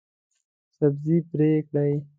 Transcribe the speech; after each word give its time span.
سبزي 0.77 1.17
پرې 1.29 1.51
کړئ 1.69 1.93